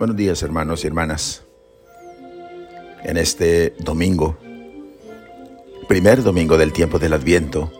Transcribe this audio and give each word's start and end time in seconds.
Buenos 0.00 0.16
días 0.16 0.42
hermanos 0.42 0.82
y 0.82 0.86
hermanas. 0.86 1.42
En 3.04 3.18
este 3.18 3.74
domingo, 3.80 4.38
primer 5.88 6.22
domingo 6.22 6.56
del 6.56 6.72
tiempo 6.72 6.98
del 6.98 7.12
Adviento, 7.12 7.70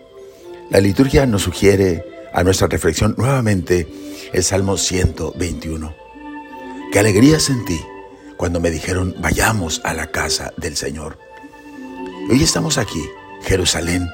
la 0.69 0.79
liturgia 0.81 1.25
nos 1.25 1.41
sugiere 1.41 2.05
a 2.31 2.43
nuestra 2.43 2.67
reflexión 2.67 3.15
nuevamente 3.17 3.87
el 4.33 4.43
Salmo 4.43 4.77
121. 4.77 5.95
Qué 6.91 6.99
alegría 6.99 7.39
sentí 7.39 7.81
cuando 8.37 8.59
me 8.59 8.69
dijeron 8.69 9.15
vayamos 9.17 9.81
a 9.83 9.95
la 9.95 10.11
casa 10.11 10.53
del 10.57 10.77
Señor. 10.77 11.17
Hoy 12.29 12.43
estamos 12.43 12.77
aquí, 12.77 13.01
Jerusalén, 13.45 14.07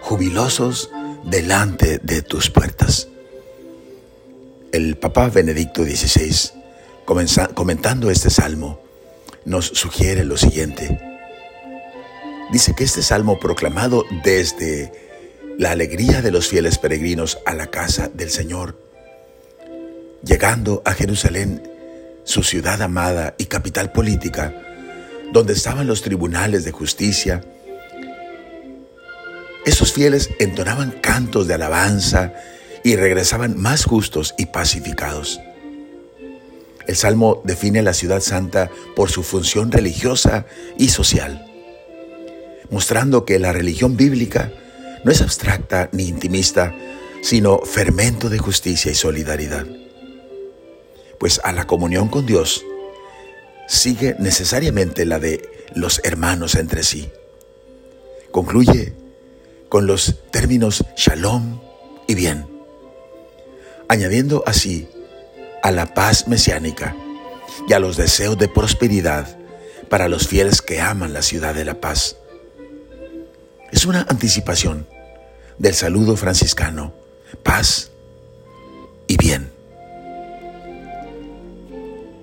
jubilosos 0.00 0.90
delante 1.24 1.98
de 1.98 2.22
tus 2.22 2.48
puertas. 2.48 3.08
El 4.72 4.96
Papa 4.96 5.28
Benedicto 5.28 5.84
XVI 5.84 6.63
comentando 7.04 8.10
este 8.10 8.30
salmo, 8.30 8.80
nos 9.44 9.66
sugiere 9.66 10.24
lo 10.24 10.36
siguiente. 10.36 10.98
Dice 12.52 12.74
que 12.74 12.84
este 12.84 13.02
salmo 13.02 13.38
proclamado 13.38 14.04
desde 14.22 14.92
la 15.58 15.70
alegría 15.70 16.22
de 16.22 16.30
los 16.30 16.48
fieles 16.48 16.78
peregrinos 16.78 17.38
a 17.46 17.54
la 17.54 17.68
casa 17.68 18.08
del 18.08 18.30
Señor, 18.30 18.78
llegando 20.24 20.82
a 20.84 20.92
Jerusalén, 20.92 21.62
su 22.24 22.42
ciudad 22.42 22.80
amada 22.82 23.34
y 23.38 23.46
capital 23.46 23.92
política, 23.92 24.54
donde 25.32 25.52
estaban 25.52 25.86
los 25.86 26.02
tribunales 26.02 26.64
de 26.64 26.72
justicia, 26.72 27.42
esos 29.66 29.92
fieles 29.92 30.30
entonaban 30.38 30.90
cantos 30.90 31.46
de 31.46 31.54
alabanza 31.54 32.34
y 32.82 32.96
regresaban 32.96 33.58
más 33.58 33.84
justos 33.84 34.34
y 34.36 34.46
pacificados. 34.46 35.40
El 36.86 36.96
Salmo 36.96 37.40
define 37.44 37.82
la 37.82 37.94
ciudad 37.94 38.20
santa 38.20 38.70
por 38.94 39.10
su 39.10 39.22
función 39.22 39.72
religiosa 39.72 40.46
y 40.76 40.88
social, 40.88 41.46
mostrando 42.70 43.24
que 43.24 43.38
la 43.38 43.52
religión 43.52 43.96
bíblica 43.96 44.52
no 45.04 45.10
es 45.10 45.22
abstracta 45.22 45.88
ni 45.92 46.04
intimista, 46.08 46.74
sino 47.22 47.58
fermento 47.60 48.28
de 48.28 48.38
justicia 48.38 48.90
y 48.90 48.94
solidaridad. 48.94 49.66
Pues 51.18 51.40
a 51.42 51.52
la 51.52 51.66
comunión 51.66 52.08
con 52.08 52.26
Dios 52.26 52.64
sigue 53.66 54.14
necesariamente 54.18 55.06
la 55.06 55.18
de 55.18 55.48
los 55.74 56.00
hermanos 56.04 56.54
entre 56.54 56.82
sí. 56.82 57.10
Concluye 58.30 58.94
con 59.68 59.86
los 59.86 60.22
términos 60.30 60.84
shalom 60.96 61.60
y 62.06 62.14
bien, 62.14 62.46
añadiendo 63.88 64.42
así 64.46 64.88
a 65.64 65.70
la 65.70 65.94
paz 65.94 66.28
mesiánica 66.28 66.94
y 67.66 67.72
a 67.72 67.78
los 67.78 67.96
deseos 67.96 68.36
de 68.36 68.48
prosperidad 68.48 69.38
para 69.88 70.08
los 70.08 70.28
fieles 70.28 70.60
que 70.60 70.82
aman 70.82 71.14
la 71.14 71.22
ciudad 71.22 71.54
de 71.54 71.64
la 71.64 71.80
paz. 71.80 72.18
Es 73.72 73.86
una 73.86 74.06
anticipación 74.10 74.86
del 75.56 75.72
saludo 75.72 76.16
franciscano, 76.16 76.92
paz 77.42 77.92
y 79.06 79.16
bien. 79.16 79.50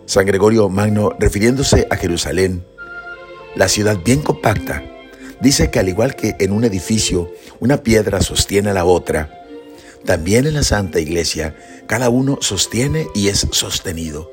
San 0.05 0.27
Gregorio 0.27 0.69
Magno, 0.69 1.15
refiriéndose 1.17 1.87
a 1.89 1.95
Jerusalén, 1.95 2.63
la 3.55 3.67
ciudad 3.69 3.97
bien 4.05 4.21
compacta, 4.21 4.83
dice 5.39 5.71
que 5.71 5.79
al 5.79 5.89
igual 5.89 6.15
que 6.15 6.35
en 6.39 6.51
un 6.51 6.63
edificio 6.63 7.33
una 7.59 7.77
piedra 7.77 8.21
sostiene 8.21 8.69
a 8.69 8.73
la 8.73 8.85
otra, 8.85 9.40
también 10.05 10.47
en 10.47 10.55
la 10.55 10.63
Santa 10.63 10.99
Iglesia, 10.99 11.55
cada 11.87 12.09
uno 12.09 12.37
sostiene 12.41 13.07
y 13.13 13.27
es 13.27 13.47
sostenido. 13.51 14.31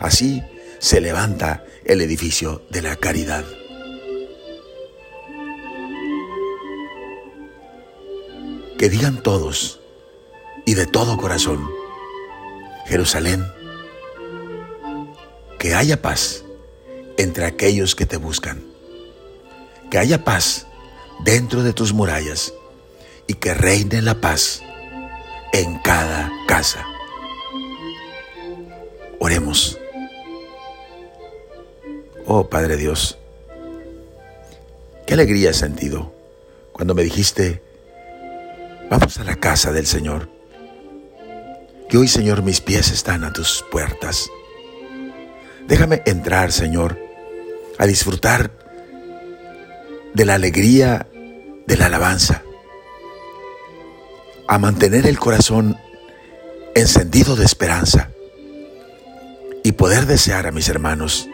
Así 0.00 0.42
se 0.78 1.00
levanta 1.00 1.64
el 1.84 2.00
edificio 2.00 2.62
de 2.70 2.82
la 2.82 2.96
caridad. 2.96 3.44
Que 8.78 8.88
digan 8.88 9.22
todos 9.22 9.80
y 10.66 10.74
de 10.74 10.86
todo 10.86 11.16
corazón, 11.16 11.68
Jerusalén, 12.86 13.44
que 15.58 15.74
haya 15.74 16.02
paz 16.02 16.44
entre 17.16 17.46
aquellos 17.46 17.94
que 17.94 18.06
te 18.06 18.16
buscan, 18.16 18.64
que 19.90 19.98
haya 19.98 20.24
paz 20.24 20.66
dentro 21.24 21.62
de 21.62 21.72
tus 21.72 21.92
murallas 21.92 22.52
y 23.26 23.34
que 23.34 23.54
reine 23.54 24.02
la 24.02 24.20
paz 24.20 24.63
en 25.54 25.78
cada 25.78 26.32
casa. 26.48 26.84
Oremos. 29.20 29.78
Oh 32.26 32.48
Padre 32.48 32.76
Dios, 32.76 33.18
qué 35.06 35.14
alegría 35.14 35.50
he 35.50 35.54
sentido 35.54 36.12
cuando 36.72 36.96
me 36.96 37.04
dijiste, 37.04 37.62
vamos 38.90 39.18
a 39.20 39.24
la 39.24 39.36
casa 39.36 39.70
del 39.70 39.86
Señor. 39.86 40.28
Que 41.88 41.98
hoy, 41.98 42.08
Señor, 42.08 42.42
mis 42.42 42.60
pies 42.60 42.90
están 42.90 43.22
a 43.22 43.32
tus 43.32 43.64
puertas. 43.70 44.28
Déjame 45.68 46.02
entrar, 46.06 46.50
Señor, 46.50 46.98
a 47.78 47.86
disfrutar 47.86 48.50
de 50.14 50.24
la 50.24 50.34
alegría 50.34 51.06
de 51.68 51.76
la 51.76 51.86
alabanza 51.86 52.43
a 54.46 54.58
mantener 54.58 55.06
el 55.06 55.18
corazón 55.18 55.78
encendido 56.74 57.36
de 57.36 57.44
esperanza 57.44 58.10
y 59.62 59.72
poder 59.72 60.06
desear 60.06 60.46
a 60.46 60.52
mis 60.52 60.68
hermanos 60.68 61.28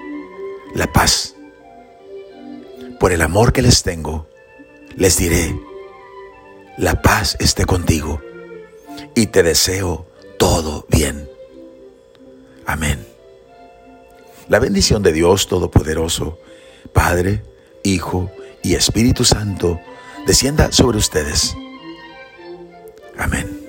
la 0.75 0.93
paz. 0.93 1.35
Por 2.99 3.13
el 3.13 3.23
amor 3.23 3.53
que 3.53 3.63
les 3.63 3.83
tengo, 3.83 4.29
les 4.97 5.17
diré, 5.17 5.59
la 6.77 7.03
paz 7.03 7.37
esté 7.41 7.65
contigo 7.65 8.21
y 9.15 9.27
te 9.27 9.43
deseo 9.43 10.07
todo 10.39 10.87
bien. 10.89 11.29
Amén. 12.67 13.07
La 14.49 14.59
bendición 14.59 15.03
de 15.03 15.13
Dios 15.13 15.49
Todopoderoso, 15.49 16.39
Padre, 16.93 17.43
Hijo 17.83 18.31
y 18.63 18.75
Espíritu 18.75 19.25
Santo, 19.25 19.81
descienda 20.27 20.71
sobre 20.71 20.99
ustedes 20.99 21.55
Amén. 23.17 23.60